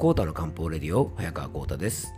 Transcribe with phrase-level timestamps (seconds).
[0.00, 2.14] コータの漢方レディオ早川コータです。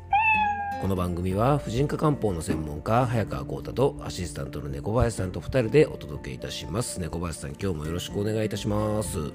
[0.80, 7.00] この番組は婦人科漢方の専門家早川コータとアシスタントの猫林さんと2人でお届けいたします。
[7.00, 9.32] 猫林さん今日もよろしくお願いいたします。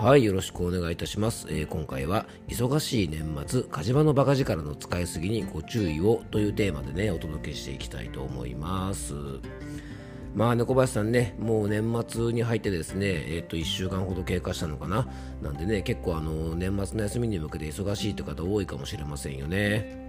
[0.00, 9.14] はいよろしくお願いいたします、えー、今回は忙しい年末火事場のバカ力の使いすぎにご注意をというテーマでねお届けしていきたいと思います。
[10.34, 15.08] まあ猫林さんね、もう年末に入ってですね、えっ、ー、と1週間ほど経過したのかな、
[15.42, 20.08] なんでね、結構あの年末の休みに向けて忙しいという方多いかもしれませんよね。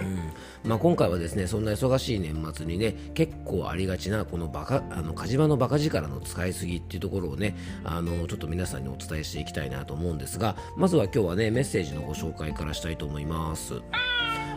[0.00, 0.32] うん
[0.68, 13.82] まあ、今回はですねそんな忙しい年末にね結構ありがちなこのバカあの火事場のバカ力の使いすぎっていうところをねあのちょっと皆さんにお伝えしていきたいなと思うんですがまずは今日はねメッセージのご紹介からしたいと思います。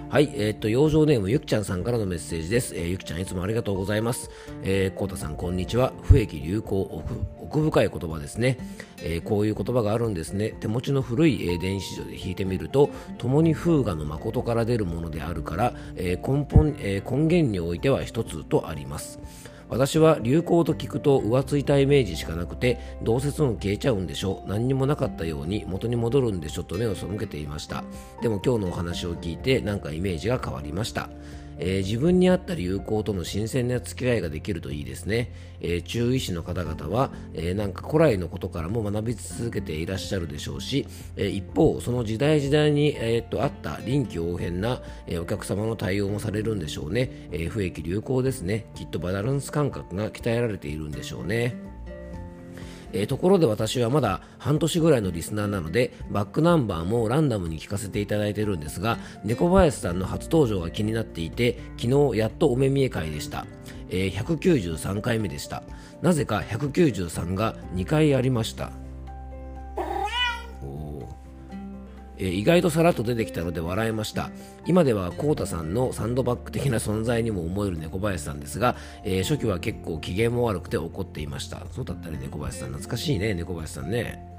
[0.10, 2.74] はい、えー、っと、養生ネームゆきちゃんさんからのメッセージです。
[2.78, 4.32] えー、ゆきちゃんいつもありがとうございます。
[4.64, 5.92] えー、こうたさんこんにちは。
[6.04, 8.58] 不益流行奥奥深い言葉ですね、
[9.02, 10.52] えー、こういう言葉があるんですね。
[10.62, 19.20] 手持ちの古い、えー、電子書で引いてみると、共に風雅の誠から出るものであるから、えー、根本、えー、根源においては一つとあります。
[19.70, 27.84] 私は流行と聞くと浮ついたイメージしかなくてどうせその消えちゃうんでしょ何にもなかったように元に戻るんでしょと目を背けていました。
[28.22, 31.10] でも今日のお話を聞いてなんかイメージが変わりました。
[31.60, 48.66] えー、自分に合った流行との新鮮な付き合いができるといいですね、えー、中医師の方々は、えー、なんか古来のことからも学び続けていらっしゃるでしょうし、え一方その時代時代に、え、っとあった臨機応変な、えお客様の対応もされるんでしょうね、え不益流行ですね。
[48.76, 51.67] きっとバランス感覚が鍛えられているんでしょうね。
[52.94, 63.46] えー、ところで私はまだ半年ぐらいのリスナーなのでバックナンバーもランダムに聞かせていただいてるんですが猫林さんの初登場が気になっていて昨日やっとお目見え会でした、
[63.90, 65.64] えー、193回目でした。
[66.02, 68.87] なぜか193が2回ありました。
[72.20, 74.30] え、意外とさらっと出てきたので笑いました
[74.66, 84.38] 今ではコウタさんのサンドバッグ的な存在にも思える猫林さんですが、えー、初期は結構機嫌も悪くて怒っていましたそうだったね猫林さん懐かしいね猫林さんね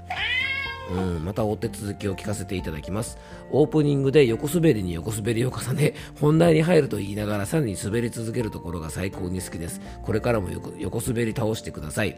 [0.91, 3.17] うん、またお手続きを聞かせていただきます。
[3.51, 9.81] オープニングで横滑りに横滑りを重ね、本題に入ると言いながらさらに滑り続けるところが最高に好きです。
[10.01, 12.17] これからも横滑り倒してください。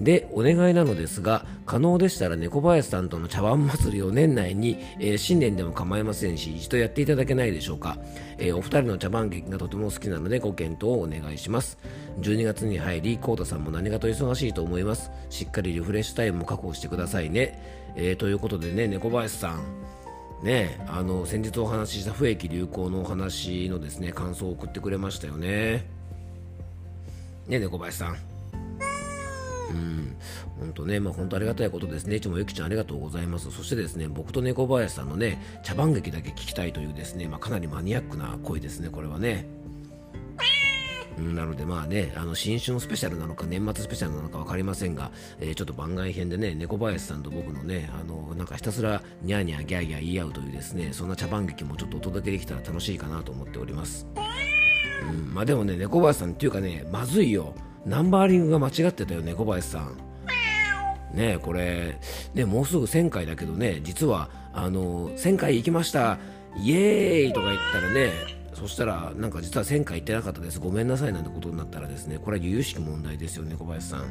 [0.00, 7.98] でお願いなのですが可能でしたら猫林さんとの茶碗祭りを年内に、えー、新年でも構いませんし一度やっていただけないでしょうか、
[8.38, 11.78] えー、お二人の茶碗劇がとても好きなのでご検討をお願いします。
[12.20, 15.10] 12月に入りコウタさんも何かと忙しいと思います。
[15.30, 19.62] しっかりリフレッシュタイムも確保してくださいね、えー、ということでね猫林さん。
[20.42, 25.86] ねあの先日お話しした不益流行のお話のですね感想を送ってくれましたよね。
[27.48, 28.31] ね猫林さん。
[29.72, 30.16] うん、
[30.60, 32.16] 本当ね、まあ、本当ありがたいことですね。
[32.16, 33.50] いつもゆきちゃんありがとうございます。
[33.50, 39.46] そしてですね、僕と猫林さんのね、茶番劇だけ聞きたいというですね、まあ、かなりマニアックな声ですね、これはね。
[41.18, 45.10] なのでまあね、あの新春スペシャルなのか年末スペシャルなのか分かりませんが、
[45.40, 54.06] えー、ちょっと番外編でね、猫林さんと僕のね、あのなんかひたすらニャーニャーギャーギャー言い合うというですね、そんな茶番劇もちょっとお届けできたら楽しいかなと思っております。
[55.08, 57.54] うん、まあでもね、猫林さんっていうかね、まずいよ。
[57.84, 59.96] ナンバーリングが間違ってたよね小林さん。
[61.12, 61.98] ねこれ。
[62.34, 66.18] ねもうすぐ1000回だけどね実はあの1000回行きました。
[66.56, 68.10] イエーイとか言ったらね
[68.54, 70.60] そしたらなんか実は1000回行ってなかったです。
[70.60, 74.04] ごめんなさいなんてことになったらですねこれは由々しき問題ですよね小林さん。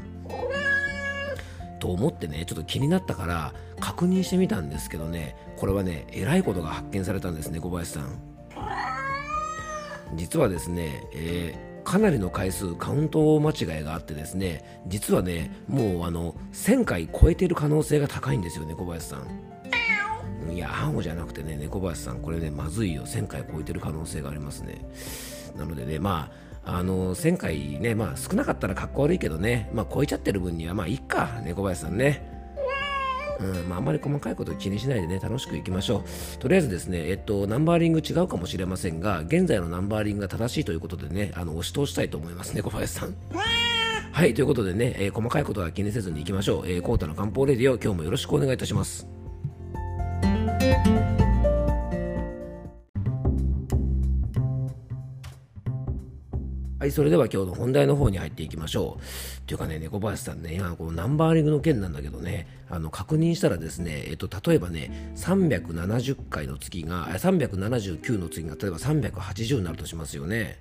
[1.79, 8.19] と思ってねちょっと気になったから確認してみたんですけどねこれはねえらいことが発見されたんですね小林さん。
[10.15, 20.53] 実はですね、えーかなりの回数カウント間違いがあってですね実はねもうあの1000回超えている可能性が高いんですよね小林さん。
[20.53, 23.03] いやハモじゃなくてね猫林さんこれねまずいよ。
[23.03, 24.85] 1000回超えてる可能性がありますね。
[25.57, 26.31] なのでねま
[26.63, 31.41] ああの1000回ねまあ少なかったらかっこ悪いけどねまあ超えちゃってる分にはまあいいか。
[31.43, 32.40] 猫林さんね
[33.41, 36.03] うんまあ、あんまり細かいこと気にしないでね、楽しくいきましょ
[36.35, 36.37] う。
[36.37, 43.15] とりあえずですね、えっと、ナンバーリング違うかもしれませんが、現在のナンバーリングが正しいということでね、あの、押し通したいと思いますね、小林さん。
[44.11, 46.67] はい、ということでね、えー、細かいことは気にせずにいきましょう。
[46.67, 49.07] えー、コータの漢方レディオ、今日もよろしくお願いいたします。
[56.81, 59.47] はい、それでは今日の本題の方に入っていきましょう。
[59.47, 70.59] というかね、猫林さんね、今このナンバーリングの件なんだけどね、あの確認したらですね、えっと、例えばね、370回の月が、379の次が例えば380になるとしますよね。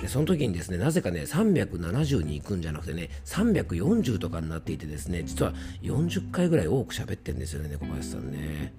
[0.00, 5.52] でその時にですねなぜかね370に行くんじゃなくてね340とかになっていてですね実は
[5.82, 8.72] 40回ぐらい多く喋ってるんですよね小林さんね。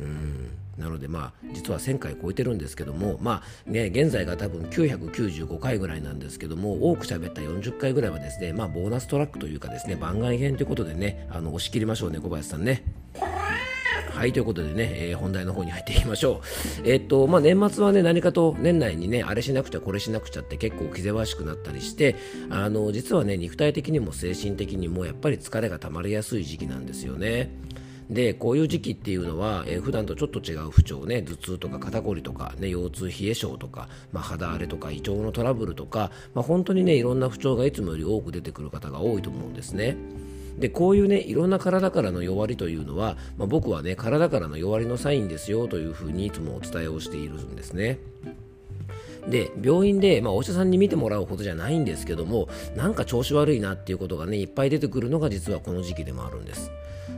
[0.00, 12.84] うんなのでまあ実は1000回超えてるんですけどもまあね現在が多分995回ぐらいなんですけども多く喋った40回ぐらいはですねまあボーナストラックというかですね番外編ということでねあの押し切りましょうね小林さんね。
[14.16, 16.40] はい、ということでね、えー、本題の方に入っていきましょ
[16.82, 16.88] う。
[16.88, 22.16] えー、っと、まあ、年末はね、何かと年内にね、あれしなくちゃこれしなくちゃって結構気ぜわしくなったりして、
[22.48, 27.50] あの、実はね、肉体的にも精神的にもやっぱり疲れが溜まりやすい時期なんですよね。
[28.10, 39.96] でこういう時期っていうのは、えー、普段とちょっと違う不調ね頭痛とか肩こりとか、ね、腰痛冷え性とか、まあ、肌荒れとか胃腸のトラブルとか、まあ、本当にねいろんな不調がいつもより多く出てくる方が多いと思うんですね。
[40.58, 47.98] でこういうねいろんな体からの弱りというのは、まあ、僕はね体からの弱りのサインですよというふうにいつもお伝えをしているんですね。
[49.28, 56.70] で病院で、まあ、お医者さんに見てもらうほどじゃないんですけどもなんか調子悪いなっていうことがねいっぱい出てくるのが実はこの時期でもあるんです。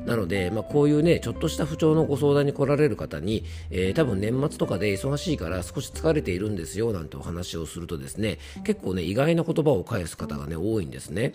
[0.09, 11.35] なので、まあ、こういうね、ちょっとした不調のご相談に来られる方に、えー、多分年末とかで忙しいから少し疲れているんですよなんてお話をするとですね、結構ね、意外な言葉を返す方がね、多いんですね。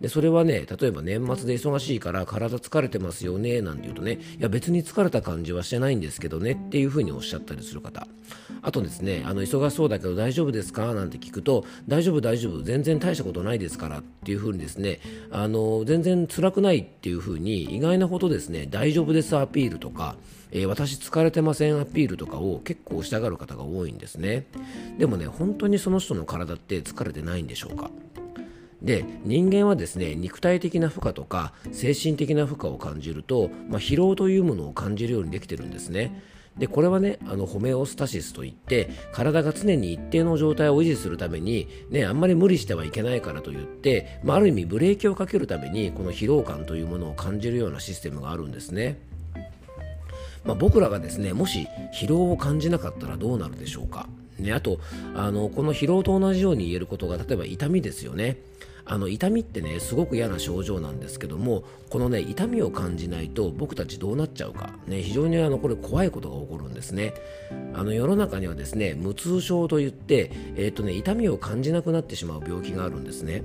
[0.00, 8.06] でそれはね例えば年末で忙しいから体疲れてますよねなんて言うとねいや別に疲れた感じはしてないんですけどねっていうふうにおっしゃったりする方。
[8.62, 10.92] あとですねあの忙しそうだけど大丈夫ですか？
[10.94, 15.00] なんて聞くと大丈夫大丈夫全然大したことないですからっていうふうにですね
[15.30, 20.16] あの全然辛くないっていうふうに意外なことですね大丈夫ですアピールとか
[20.52, 24.46] えー、私疲れてませんアピールとかを結構したがる方が多いんですね。
[24.98, 27.88] でもね本当にその人の体って疲れてないんでしょうか？
[28.82, 36.22] で人間はですね肉体的な負荷とか精神的な負荷を感じると、まあ、疲労というものを感じるようにできてるんですね。
[36.58, 48.98] でこれはねあのホメオスタシスといって体が常に一定の状態を維持するために、ね、あんまり無理してはいけないからといって、まあ、ある意味ブレーキをかけるためにこの疲労感というものを感じるようなシステムがあるんですね。
[50.44, 54.80] まあ、僕らがですねもし疲労を感じなかったらどうなるでしょうか、ね、あと
[55.14, 58.38] あのこの疲労と同じように言えることが例えば痛みですよね
[58.84, 67.14] あの痛みってねすごく嫌な症状なんですけどもこのね痛みを感じないと僕たちどうなっちゃうか、ね、非常にあのこれ怖いことが起こるんですね。
[67.74, 73.42] あの世の中にはですね無痛症といって、えーとね、痛みを感じなくなってしまう病気があるんですね。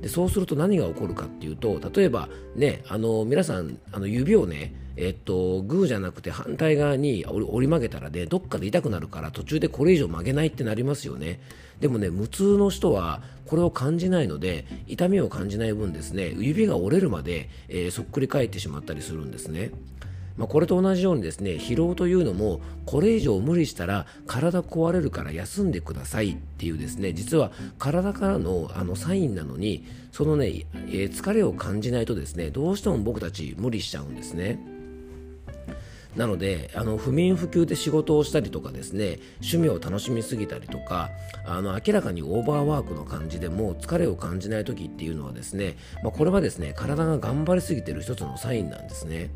[0.00, 11.40] でそうすると何が起こるかっていうと例えばねあの皆さんあの指をねえっと、グーじゃなくて反対側に折り曲げたらね、どっかで痛くなるから途中でこれ以上曲げないってなりますよね。
[11.84, 19.70] でもね、無痛の人はこれを感じないので、痛みを感じない分ですね、指が折れるまで、えー、そっくり返ってしまったりするんですね。
[20.38, 30.46] まあ、これと同じようにですね疲労というのもこれ以上無理したら体壊れるから休んでくださいっていうですね実は体からのあのサインなのにそのね、
[30.88, 34.73] えー、疲れを感じないとですねどうしても僕たち無理しちゃうんですね。
[36.16, 41.10] なのであの不眠不休で仕事をしたりとかですね趣味を楽しみすぎたりとか
[41.44, 49.30] あの明らかにオーバーワークの感じでも疲れを感じない時っていうのはですね、まあ、これはですね体が頑張りすぎている一つのサインなんですね。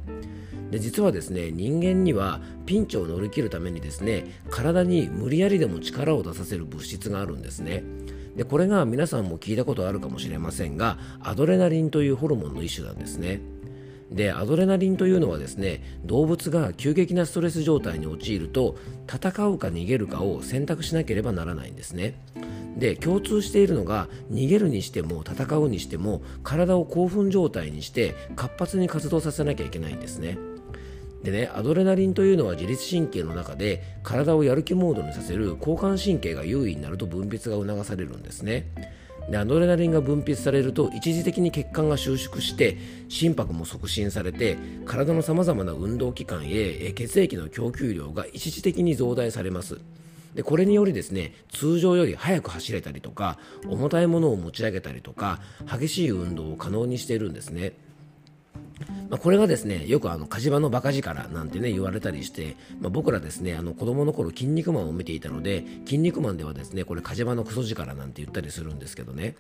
[0.71, 7.85] で実はですね人間にはピンチを乗り切るためにですね体に無理やりでも力を出させる物質があるんですね。
[8.37, 13.41] でこれが皆さんも聞いたことあるかもしれませんがアドレナリンというホルモンの一種なんですね。
[14.11, 22.15] でアドレナリンというのはですね動物が急激なストレス状態に陥ると戦うか逃げるかを選択しなければならないんですね。
[22.77, 30.39] で共通しているのが逃げるにしても戦うにしても体を興奮状態にして活発に活動させなきゃいけないんですね。
[31.23, 38.71] でねアドレナリンというのは自律神経の中で体をやる気モードにさせる交感神経が優位になると分泌が促されるんですね。
[39.31, 44.57] でアドレナリンが分泌されると一時的に血管が収縮して心拍も促進されて
[44.87, 49.79] 体のさまざまな運動器官へ血液の供給量が一時的に増大されます。
[50.35, 57.73] でこれによりですね通常より速く走れたりとか重たいものを持ち上げたりとか激しい運動を可能にしているんですね。
[59.11, 69.35] まあ、これがですねよくあの火事場のバカ力なんてね言われたりして、まあ、僕らですねあの子供の頃筋肉マンを見ていたので筋肉マンではですねこれ火事場のクソ力なんて言ったりするんですけどね。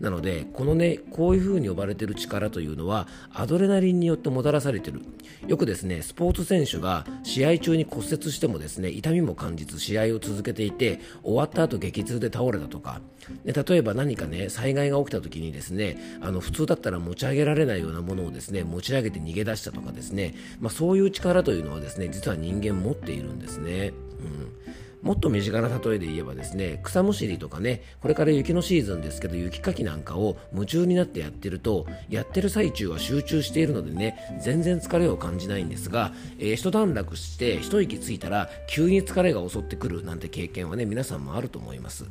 [0.00, 5.02] なのでこのねこういう風に呼ばれている力というのはアドレナリンによってもたらされている。
[5.46, 13.00] よくですねスポーツ選手が試合中に骨折してもですね痛みも感じず試合を続けていて終わった後激痛で倒れたとか。
[13.44, 23.92] で例えば何かね災害が起きた時にですねあの普通だったら持ち上げられないようなものをですね持ち上げて逃げ出したとかですね、まあ、そういう力というのはですね実は人間持っているんですね。
[24.20, 42.06] うんもっと身近な例えで言えばですね草むしりとかねこれから雪のシーズンですけど雪かきなんかを夢中になってやってるとやってる最中は集中しているのでね全然疲れを感じないんですが、えー、一段落して一息ついたら急に疲れが襲ってくるなんて経験はね皆さんもあると思います。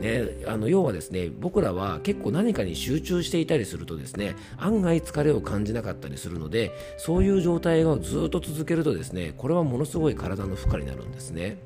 [0.00, 11.56] ね、あの要はですね僕らは結構何かに集中していたりするとですね案外疲れを感じなかったりするのでそういう状態をずっと続けるとですねこれはものすごい体の負荷になるんですね。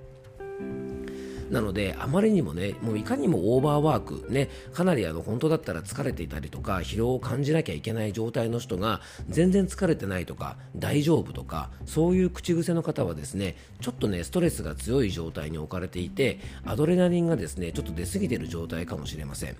[1.50, 19.56] なのであまりにもねもういかにもオーバーワークねかなりあの本当だったら疲れていたりとか疲労を感じなきゃいけない状態の人が全然疲れてないとか大丈夫とかそういう口癖の方はですねちょっとねストレスが強い状態に置かれていてアドレナリンがですねちょっと出過ぎてる状態かもしれません。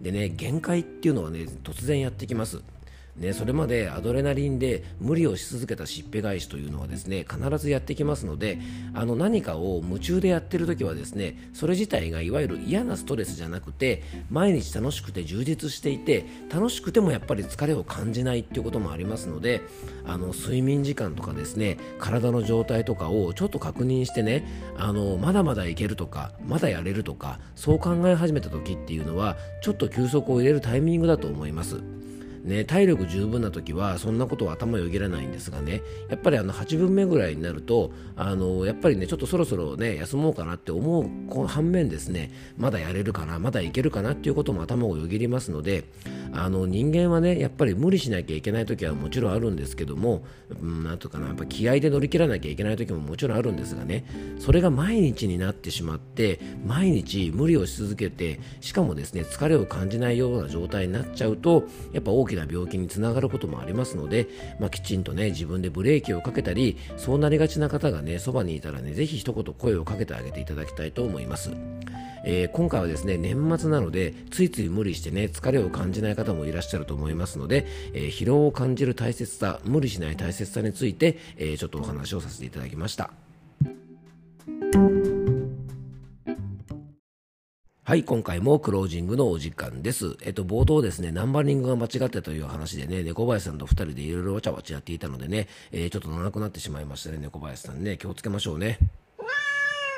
[0.00, 2.62] でね限界っていうのはね突然やってきます。
[3.16, 8.58] ね、それまでアドレナリンで無理をし続けたしっぺ返しというのはですね必ずやってきますので
[8.94, 19.60] あの何かを夢中でやってる時はですねそれ自体がいわゆる嫌なストレスじゃなくて毎日楽しくて充実していて楽しくてもやっぱり疲れを感じないっていうこともありますので
[20.06, 24.46] あの睡眠時間とかですね体の状態とかをちょっと確認してね
[24.78, 31.99] あのまだまだいけるとかまだやれるとかそう考え始めた時っていうのはちょっと休息を入れるタイミングだと思います。
[32.50, 45.84] ね、体力十分な時はそんなことは頭よぎらないんですがねやっぱりあの8分目ぐらいになるとあのやっぱりねちょっとそろそろね休もうかなって思う反面ですねまだやれるかなまだいけるかなっていうことも頭をよぎりますので
[46.32, 50.24] あの人間はねやっぱり無理しなきゃいけない時はもちろんあるんですけども、
[50.60, 54.04] うん、なんとかなやっぱ気合で乗り切らなきゃいけない時ももちろんあるんですがね
[54.38, 64.28] それが毎日になってしまって毎日無理をし続けてしかもですね疲れを感じないような状態になっちゃうとやっぱ大きな病気につながることもありますので、
[64.58, 71.50] まあ、きちんとね自分でブレーキをかけたりそうなりがちな方がねそばにいたらねぜひ一言声をかけてあげていただきたいと思います。
[72.22, 83.10] えー、今回はですね年末なのでついつい無理してね疲れを感じない方もいらっしゃると思いますので、えー、疲労を感じる大切さ無理しない大切さについて、えー、ちょっとお話をさせていただきました
[87.90, 90.16] はい、今回もクロージングのお時間です。
[90.22, 98.78] えっと、冒頭ですね、ナンバリングが間違ってという話でね、猫林さんと2人でいろいろわちゃわちゃやっていたのでね、えー、ちょっと長くなってしまいましたね、猫林さんね、気をつけましょうね。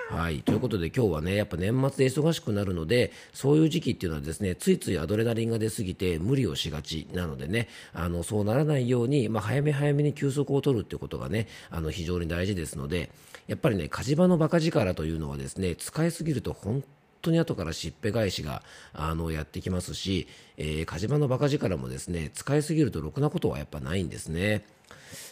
[0.08, 0.40] はい。
[0.40, 13.10] ということで今日はね、やっぱ年末で忙しくなるので、そういう時期っていうのはですね、ついついアドレナリンが出すぎて無理をしがちなのでね、あの、そうならないように、まあ、早め早めに休息を取るっていうことがね、あの、非常に大事ですので、
[13.48, 18.62] やっぱりね、火事場のバカ力というのはですね、使いすぎると本当当に後からしっぺ返しが
[18.92, 24.64] あのやってきますし、えー、火事場のバカ力もですね使いすぎるとろくなことはやっぱないんですね。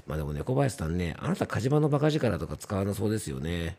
[0.06, 3.76] まあでも猫林さんね、あなた火事場のバカ力とか使わなそうですよね。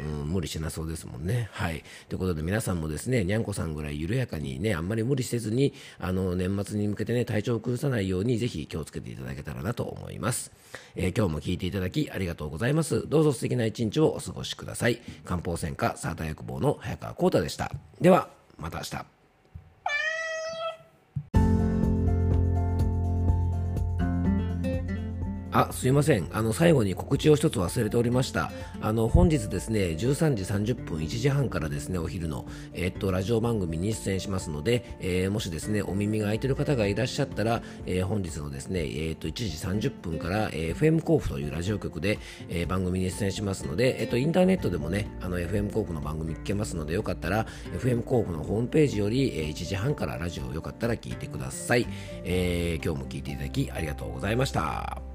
[0.00, 1.48] うん、無理しなそうですもんね。
[1.52, 1.84] はい。
[2.08, 10.52] ということで皆さんもですね、にゃんこさんぐらい緩やかにね、あんまり無理せずに、あの、年末に向けてね、体調を崩さないように、ぜひ気をつけていただけたらなと思います。
[10.96, 13.08] えー、今日も聞いていただきありがとうございます。
[13.08, 15.00] どうぞ素敵な一日をお過ごしください。
[15.24, 17.70] 漢方専科サーター薬房の早川幸太でした。
[18.00, 19.13] では、また明日。
[25.54, 26.28] あ、すいません。
[26.32, 28.50] あの、最後に告知を一つ忘れておりました。
[28.80, 42.18] あの、本日ですね、13時30分、1時半からですね、お昼の、え、っと、ラジオ番組に出演しますので、えー、もしですね、お耳が空いてる方がいらっしゃったら、えー、本日のですね、えー、っと、1時30分から、え FM 甲府というラジオ局で、
[42.48, 47.46] え番組に出演しますので、えっと、インターネットでもね、あの、FM 甲府の番組聞けますので、よかったら、
[47.78, 51.86] FM 甲府のホームページより、え1時半からラジオよかったら聞いてください。
[52.24, 55.13] え今日も聞いていただきありがとうございました。